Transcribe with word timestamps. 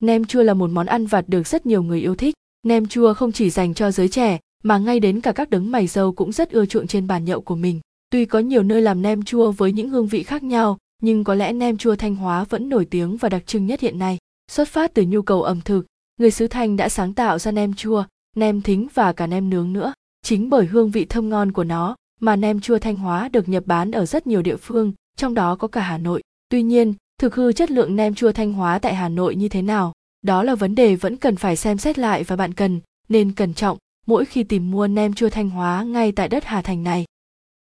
Nem 0.00 0.24
chua 0.24 0.42
là 0.42 0.54
một 0.54 0.70
món 0.70 0.86
ăn 0.86 1.06
vặt 1.06 1.24
được 1.28 1.46
rất 1.46 1.66
nhiều 1.66 1.82
người 1.82 2.00
yêu 2.00 2.14
thích. 2.14 2.34
Nem 2.62 2.86
chua 2.86 3.14
không 3.14 3.32
chỉ 3.32 3.50
dành 3.50 3.74
cho 3.74 3.90
giới 3.90 4.08
trẻ, 4.08 4.38
mà 4.62 4.78
ngay 4.78 5.00
đến 5.00 5.20
cả 5.20 5.32
các 5.32 5.50
đấng 5.50 5.70
mày 5.70 5.86
dâu 5.86 6.12
cũng 6.12 6.32
rất 6.32 6.50
ưa 6.50 6.66
chuộng 6.66 6.86
trên 6.86 7.06
bàn 7.06 7.24
nhậu 7.24 7.40
của 7.40 7.56
mình. 7.56 7.80
Tuy 8.10 8.24
có 8.24 8.38
nhiều 8.38 8.62
nơi 8.62 8.82
làm 8.82 9.02
nem 9.02 9.22
chua 9.22 9.52
với 9.52 9.72
những 9.72 9.88
hương 9.88 10.06
vị 10.06 10.22
khác 10.22 10.42
nhau, 10.42 10.78
nhưng 11.02 11.24
có 11.24 11.34
lẽ 11.34 11.52
nem 11.52 11.76
chua 11.76 11.96
Thanh 11.96 12.16
Hóa 12.16 12.44
vẫn 12.44 12.68
nổi 12.68 12.84
tiếng 12.84 13.16
và 13.16 13.28
đặc 13.28 13.46
trưng 13.46 13.66
nhất 13.66 13.80
hiện 13.80 13.98
nay. 13.98 14.18
Xuất 14.50 14.68
phát 14.68 14.94
từ 14.94 15.02
nhu 15.02 15.22
cầu 15.22 15.42
ẩm 15.42 15.60
thực, 15.60 15.86
người 16.16 16.30
xứ 16.30 16.46
Thanh 16.46 16.76
đã 16.76 16.88
sáng 16.88 17.14
tạo 17.14 17.38
ra 17.38 17.50
nem 17.50 17.74
chua, 17.74 18.04
nem 18.36 18.62
thính 18.62 18.88
và 18.94 19.12
cả 19.12 19.26
nem 19.26 19.50
nướng 19.50 19.72
nữa. 19.72 19.92
Chính 20.22 20.50
bởi 20.50 20.66
hương 20.66 20.90
vị 20.90 21.04
thơm 21.04 21.28
ngon 21.28 21.52
của 21.52 21.64
nó 21.64 21.96
mà 22.20 22.36
nem 22.36 22.60
chua 22.60 22.78
Thanh 22.78 22.96
Hóa 22.96 23.28
được 23.28 23.48
nhập 23.48 23.62
bán 23.66 23.90
ở 23.90 24.06
rất 24.06 24.26
nhiều 24.26 24.42
địa 24.42 24.56
phương, 24.56 24.92
trong 25.16 25.34
đó 25.34 25.56
có 25.56 25.68
cả 25.68 25.80
Hà 25.80 25.98
Nội. 25.98 26.22
Tuy 26.48 26.62
nhiên, 26.62 26.94
thực 27.20 27.34
hư 27.34 27.52
chất 27.52 27.70
lượng 27.70 27.96
nem 27.96 28.14
chua 28.14 28.32
Thanh 28.32 28.52
Hóa 28.52 28.78
tại 28.78 28.94
Hà 28.94 29.08
Nội 29.08 29.36
như 29.36 29.48
thế 29.48 29.62
nào, 29.62 29.92
đó 30.22 30.42
là 30.42 30.54
vấn 30.54 30.74
đề 30.74 30.96
vẫn 30.96 31.16
cần 31.16 31.36
phải 31.36 31.56
xem 31.56 31.78
xét 31.78 31.98
lại 31.98 32.24
và 32.24 32.36
bạn 32.36 32.54
cần 32.54 32.80
nên 33.08 33.32
cẩn 33.32 33.54
trọng 33.54 33.78
mỗi 34.06 34.24
khi 34.24 34.42
tìm 34.42 34.70
mua 34.70 34.86
nem 34.86 35.14
chua 35.14 35.28
Thanh 35.28 35.50
Hóa 35.50 35.82
ngay 35.82 36.12
tại 36.12 36.28
đất 36.28 36.44
Hà 36.44 36.62
Thành 36.62 36.82
này. 36.82 37.04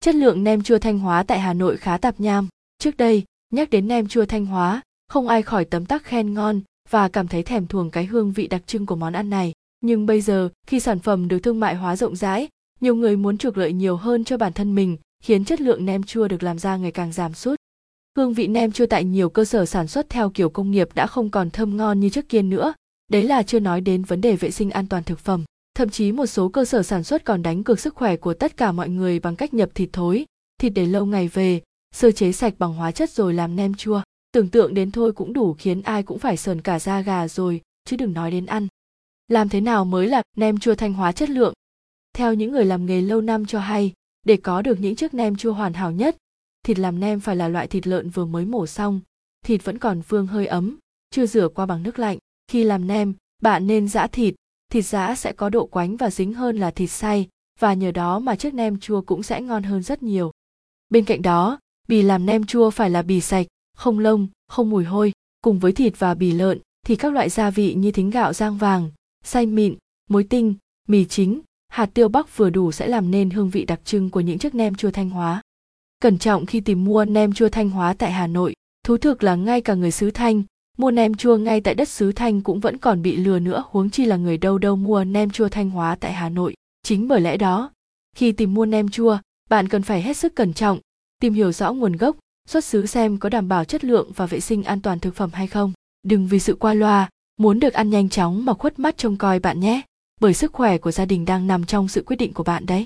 Chất 0.00 0.14
lượng 0.14 0.44
nem 0.44 0.62
chua 0.62 0.78
Thanh 0.78 0.98
Hóa 0.98 1.22
tại 1.22 1.40
Hà 1.40 1.52
Nội 1.52 1.76
khá 1.76 1.96
tạp 1.96 2.20
nham. 2.20 2.48
Trước 2.78 2.96
đây, 2.96 3.24
nhắc 3.50 3.70
đến 3.70 3.88
nem 3.88 4.08
chua 4.08 4.24
Thanh 4.24 4.46
Hóa, 4.46 4.80
không 5.08 5.28
ai 5.28 5.42
khỏi 5.42 5.64
tấm 5.64 5.86
tắc 5.86 6.04
khen 6.04 6.34
ngon 6.34 6.60
và 6.90 7.08
cảm 7.08 7.28
thấy 7.28 7.42
thèm 7.42 7.66
thuồng 7.66 7.90
cái 7.90 8.06
hương 8.06 8.32
vị 8.32 8.46
đặc 8.46 8.62
trưng 8.66 8.86
của 8.86 8.96
món 8.96 9.12
ăn 9.12 9.30
này. 9.30 9.52
Nhưng 9.80 10.06
bây 10.06 10.20
giờ, 10.20 10.48
khi 10.66 10.80
sản 10.80 10.98
phẩm 10.98 11.28
được 11.28 11.38
thương 11.38 11.60
mại 11.60 11.74
hóa 11.74 11.96
rộng 11.96 12.16
rãi, 12.16 12.48
nhiều 12.80 12.94
người 12.94 13.16
muốn 13.16 13.38
trục 13.38 13.56
lợi 13.56 13.72
nhiều 13.72 13.96
hơn 13.96 14.24
cho 14.24 14.36
bản 14.36 14.52
thân 14.52 14.74
mình, 14.74 14.96
khiến 15.22 15.44
chất 15.44 15.60
lượng 15.60 15.84
nem 15.84 16.02
chua 16.02 16.28
được 16.28 16.42
làm 16.42 16.58
ra 16.58 16.76
ngày 16.76 16.90
càng 16.92 17.12
giảm 17.12 17.34
sút. 17.34 17.55
Hương 18.16 18.32
vị 18.32 18.46
nem 18.46 18.72
chua 18.72 18.86
tại 18.86 19.04
nhiều 19.04 19.30
cơ 19.30 19.44
sở 19.44 19.66
sản 19.66 19.88
xuất 19.88 20.10
theo 20.10 20.30
kiểu 20.30 20.50
công 20.50 20.70
nghiệp 20.70 20.88
đã 20.94 21.06
không 21.06 21.30
còn 21.30 21.50
thơm 21.50 21.76
ngon 21.76 22.00
như 22.00 22.08
trước 22.08 22.28
kia 22.28 22.42
nữa. 22.42 22.74
Đấy 23.08 23.22
là 23.22 23.42
chưa 23.42 23.60
nói 23.60 23.80
đến 23.80 24.02
vấn 24.02 24.20
đề 24.20 24.36
vệ 24.36 24.50
sinh 24.50 24.70
an 24.70 24.86
toàn 24.86 25.04
thực 25.04 25.18
phẩm. 25.18 25.44
Thậm 25.74 25.88
chí 25.88 26.12
một 26.12 26.26
số 26.26 26.48
cơ 26.48 26.64
sở 26.64 26.82
sản 26.82 27.04
xuất 27.04 27.24
còn 27.24 27.42
đánh 27.42 27.64
cược 27.64 27.80
sức 27.80 27.94
khỏe 27.94 28.16
của 28.16 28.34
tất 28.34 28.56
cả 28.56 28.72
mọi 28.72 28.88
người 28.88 29.20
bằng 29.20 29.36
cách 29.36 29.54
nhập 29.54 29.70
thịt 29.74 29.88
thối, 29.92 30.24
thịt 30.60 30.72
để 30.74 30.86
lâu 30.86 31.06
ngày 31.06 31.28
về, 31.28 31.60
sơ 31.94 32.10
chế 32.10 32.32
sạch 32.32 32.54
bằng 32.58 32.74
hóa 32.74 32.90
chất 32.90 33.10
rồi 33.10 33.34
làm 33.34 33.56
nem 33.56 33.74
chua. 33.74 34.02
Tưởng 34.32 34.48
tượng 34.48 34.74
đến 34.74 34.90
thôi 34.90 35.12
cũng 35.12 35.32
đủ 35.32 35.54
khiến 35.58 35.82
ai 35.82 36.02
cũng 36.02 36.18
phải 36.18 36.36
sờn 36.36 36.62
cả 36.62 36.78
da 36.78 37.00
gà 37.00 37.28
rồi, 37.28 37.60
chứ 37.84 37.96
đừng 37.96 38.12
nói 38.12 38.30
đến 38.30 38.46
ăn. 38.46 38.68
Làm 39.28 39.48
thế 39.48 39.60
nào 39.60 39.84
mới 39.84 40.06
là 40.06 40.22
nem 40.36 40.58
chua 40.58 40.74
thanh 40.74 40.92
hóa 40.92 41.12
chất 41.12 41.30
lượng? 41.30 41.54
Theo 42.14 42.34
những 42.34 42.52
người 42.52 42.64
làm 42.64 42.86
nghề 42.86 43.00
lâu 43.00 43.20
năm 43.20 43.46
cho 43.46 43.60
hay, 43.60 43.92
để 44.24 44.36
có 44.36 44.62
được 44.62 44.80
những 44.80 44.96
chiếc 44.96 45.14
nem 45.14 45.36
chua 45.36 45.52
hoàn 45.52 45.72
hảo 45.72 45.92
nhất, 45.92 46.16
thịt 46.66 46.78
làm 46.78 47.00
nem 47.00 47.20
phải 47.20 47.36
là 47.36 47.48
loại 47.48 47.66
thịt 47.66 47.86
lợn 47.86 48.10
vừa 48.10 48.24
mới 48.24 48.44
mổ 48.44 48.66
xong, 48.66 49.00
thịt 49.44 49.64
vẫn 49.64 49.78
còn 49.78 50.02
vương 50.08 50.26
hơi 50.26 50.46
ấm, 50.46 50.76
chưa 51.10 51.26
rửa 51.26 51.48
qua 51.48 51.66
bằng 51.66 51.82
nước 51.82 51.98
lạnh. 51.98 52.18
Khi 52.48 52.64
làm 52.64 52.86
nem, 52.86 53.14
bạn 53.42 53.66
nên 53.66 53.88
giã 53.88 54.06
thịt, 54.06 54.34
thịt 54.72 54.84
giã 54.84 55.14
sẽ 55.14 55.32
có 55.32 55.48
độ 55.48 55.66
quánh 55.66 55.96
và 55.96 56.10
dính 56.10 56.34
hơn 56.34 56.56
là 56.56 56.70
thịt 56.70 56.90
xay, 56.90 57.28
và 57.60 57.74
nhờ 57.74 57.90
đó 57.90 58.18
mà 58.18 58.36
chiếc 58.36 58.54
nem 58.54 58.78
chua 58.78 59.00
cũng 59.00 59.22
sẽ 59.22 59.40
ngon 59.40 59.62
hơn 59.62 59.82
rất 59.82 60.02
nhiều. 60.02 60.30
Bên 60.88 61.04
cạnh 61.04 61.22
đó, 61.22 61.58
bì 61.88 62.02
làm 62.02 62.26
nem 62.26 62.46
chua 62.46 62.70
phải 62.70 62.90
là 62.90 63.02
bì 63.02 63.20
sạch, 63.20 63.46
không 63.76 63.98
lông, 63.98 64.28
không 64.48 64.70
mùi 64.70 64.84
hôi, 64.84 65.12
cùng 65.40 65.58
với 65.58 65.72
thịt 65.72 65.98
và 65.98 66.14
bì 66.14 66.32
lợn 66.32 66.58
thì 66.86 66.96
các 66.96 67.12
loại 67.12 67.28
gia 67.28 67.50
vị 67.50 67.74
như 67.74 67.90
thính 67.90 68.10
gạo 68.10 68.32
rang 68.32 68.56
vàng, 68.56 68.90
xay 69.24 69.46
mịn, 69.46 69.76
muối 70.10 70.24
tinh, 70.24 70.54
mì 70.88 71.04
chính, 71.04 71.40
hạt 71.68 71.90
tiêu 71.94 72.08
bắc 72.08 72.36
vừa 72.36 72.50
đủ 72.50 72.72
sẽ 72.72 72.88
làm 72.88 73.10
nên 73.10 73.30
hương 73.30 73.50
vị 73.50 73.64
đặc 73.64 73.80
trưng 73.84 74.10
của 74.10 74.20
những 74.20 74.38
chiếc 74.38 74.54
nem 74.54 74.74
chua 74.74 74.90
Thanh 74.90 75.10
Hóa. 75.10 75.42
Cẩn 76.00 76.18
trọng 76.18 76.46
khi 76.46 76.60
tìm 76.60 76.84
mua 76.84 77.04
nem 77.04 77.32
chua 77.32 77.48
Thanh 77.48 77.70
Hóa 77.70 77.94
tại 77.94 78.12
Hà 78.12 78.26
Nội, 78.26 78.54
thú 78.84 78.96
thực 78.96 79.22
là 79.22 79.34
ngay 79.34 79.60
cả 79.60 79.74
người 79.74 79.90
xứ 79.90 80.10
Thanh, 80.10 80.42
mua 80.78 80.90
nem 80.90 81.14
chua 81.14 81.36
ngay 81.36 81.60
tại 81.60 81.74
đất 81.74 81.88
xứ 81.88 82.12
Thanh 82.12 82.40
cũng 82.40 82.60
vẫn 82.60 82.78
còn 82.78 83.02
bị 83.02 83.16
lừa 83.16 83.38
nữa 83.38 83.64
huống 83.70 83.90
chi 83.90 84.04
là 84.04 84.16
người 84.16 84.38
đâu 84.38 84.58
đâu 84.58 84.76
mua 84.76 85.04
nem 85.04 85.30
chua 85.30 85.48
Thanh 85.48 85.70
Hóa 85.70 85.96
tại 86.00 86.12
Hà 86.12 86.28
Nội. 86.28 86.54
Chính 86.82 87.08
bởi 87.08 87.20
lẽ 87.20 87.36
đó, 87.36 87.70
khi 88.16 88.32
tìm 88.32 88.54
mua 88.54 88.66
nem 88.66 88.88
chua, 88.88 89.18
bạn 89.50 89.68
cần 89.68 89.82
phải 89.82 90.02
hết 90.02 90.16
sức 90.16 90.34
cẩn 90.34 90.54
trọng, 90.54 90.78
tìm 91.20 91.34
hiểu 91.34 91.52
rõ 91.52 91.72
nguồn 91.72 91.96
gốc, 91.96 92.16
xuất 92.48 92.64
xứ 92.64 92.86
xem 92.86 93.18
có 93.18 93.28
đảm 93.28 93.48
bảo 93.48 93.64
chất 93.64 93.84
lượng 93.84 94.10
và 94.16 94.26
vệ 94.26 94.40
sinh 94.40 94.62
an 94.62 94.80
toàn 94.80 94.98
thực 94.98 95.14
phẩm 95.14 95.30
hay 95.32 95.46
không. 95.46 95.72
Đừng 96.02 96.26
vì 96.26 96.38
sự 96.38 96.54
qua 96.54 96.74
loa, 96.74 97.08
muốn 97.36 97.60
được 97.60 97.72
ăn 97.72 97.90
nhanh 97.90 98.08
chóng 98.08 98.44
mà 98.44 98.54
khuất 98.54 98.78
mắt 98.78 98.98
trông 98.98 99.16
coi 99.16 99.38
bạn 99.38 99.60
nhé, 99.60 99.80
bởi 100.20 100.34
sức 100.34 100.52
khỏe 100.52 100.78
của 100.78 100.90
gia 100.90 101.04
đình 101.04 101.24
đang 101.24 101.46
nằm 101.46 101.64
trong 101.64 101.88
sự 101.88 102.02
quyết 102.06 102.16
định 102.16 102.32
của 102.32 102.44
bạn 102.44 102.66
đấy. 102.66 102.84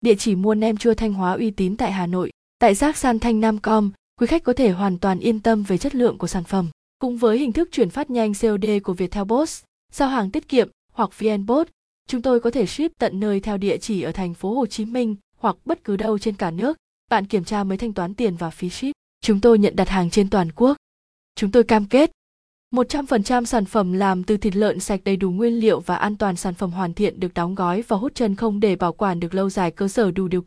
Địa 0.00 0.14
chỉ 0.14 0.34
mua 0.34 0.54
nem 0.54 0.76
chua 0.76 0.94
Thanh 0.94 1.12
Hóa 1.12 1.32
uy 1.32 1.50
tín 1.50 1.76
tại 1.76 1.92
Hà 1.92 2.06
Nội, 2.06 2.30
tại 2.64 2.74
giác 2.74 2.96
san 2.96 3.18
Thanh 3.18 3.40
Nam 3.40 3.58
Com, 3.58 3.90
quý 4.20 4.26
khách 4.26 4.44
có 4.44 4.52
thể 4.52 4.70
hoàn 4.70 4.98
toàn 4.98 5.20
yên 5.20 5.40
tâm 5.40 5.62
về 5.62 5.78
chất 5.78 5.94
lượng 5.94 6.18
của 6.18 6.26
sản 6.26 6.44
phẩm. 6.44 6.70
Cùng 6.98 7.16
với 7.16 7.38
hình 7.38 7.52
thức 7.52 7.68
chuyển 7.72 7.90
phát 7.90 8.10
nhanh 8.10 8.32
COD 8.34 8.64
của 8.84 8.92
Viettel 8.92 9.24
Post, 9.24 9.64
giao 9.92 10.08
hàng 10.08 10.30
tiết 10.30 10.48
kiệm 10.48 10.68
hoặc 10.92 11.10
VnPost, 11.18 11.68
chúng 12.08 12.22
tôi 12.22 12.40
có 12.40 12.50
thể 12.50 12.66
ship 12.66 12.98
tận 12.98 13.20
nơi 13.20 13.40
theo 13.40 13.56
địa 13.56 13.76
chỉ 13.76 14.02
ở 14.02 14.12
thành 14.12 14.34
phố 14.34 14.54
Hồ 14.54 14.66
Chí 14.66 14.84
Minh 14.84 15.16
hoặc 15.38 15.56
bất 15.64 15.84
cứ 15.84 15.96
đâu 15.96 16.18
trên 16.18 16.36
cả 16.36 16.50
nước. 16.50 16.76
Bạn 17.10 17.26
kiểm 17.26 17.44
tra 17.44 17.64
mới 17.64 17.78
thanh 17.78 17.92
toán 17.92 18.14
tiền 18.14 18.36
và 18.36 18.50
phí 18.50 18.70
ship. 18.70 18.92
Chúng 19.20 19.40
tôi 19.40 19.58
nhận 19.58 19.76
đặt 19.76 19.88
hàng 19.88 20.10
trên 20.10 20.30
toàn 20.30 20.52
quốc. 20.52 20.76
Chúng 21.36 21.50
tôi 21.50 21.64
cam 21.64 21.86
kết 21.86 22.10
100% 22.74 23.44
sản 23.44 23.64
phẩm 23.64 23.92
làm 23.92 24.24
từ 24.24 24.36
thịt 24.36 24.56
lợn 24.56 24.80
sạch 24.80 25.00
đầy 25.04 25.16
đủ 25.16 25.30
nguyên 25.30 25.60
liệu 25.60 25.80
và 25.80 25.96
an 25.96 26.16
toàn 26.16 26.36
sản 26.36 26.54
phẩm 26.54 26.70
hoàn 26.70 26.94
thiện 26.94 27.20
được 27.20 27.34
đóng 27.34 27.54
gói 27.54 27.82
và 27.88 27.96
hút 27.96 28.14
chân 28.14 28.34
không 28.34 28.60
để 28.60 28.76
bảo 28.76 28.92
quản 28.92 29.20
được 29.20 29.34
lâu 29.34 29.50
dài 29.50 29.70
cơ 29.70 29.88
sở 29.88 30.10
đủ 30.10 30.28
điều 30.28 30.42